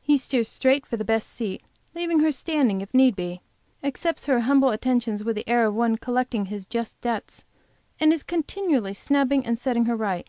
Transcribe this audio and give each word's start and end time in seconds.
He 0.00 0.16
steers 0.16 0.48
straight 0.48 0.84
for 0.84 0.96
the 0.96 1.04
best 1.04 1.30
seat, 1.30 1.62
leaving 1.94 2.18
her 2.18 2.32
standing, 2.32 2.80
if 2.80 2.92
need 2.92 3.14
be, 3.14 3.42
accepts 3.80 4.26
her 4.26 4.40
humble 4.40 4.70
attentions 4.70 5.22
with 5.22 5.36
the 5.36 5.48
air 5.48 5.66
of 5.66 5.72
one 5.76 5.94
collecting 5.98 6.46
his 6.46 6.66
just 6.66 7.00
debt 7.00 7.44
and 8.00 8.12
is 8.12 8.24
continually 8.24 8.92
snubbing 8.92 9.46
and 9.46 9.56
setting 9.56 9.84
her 9.84 9.94
right. 9.94 10.26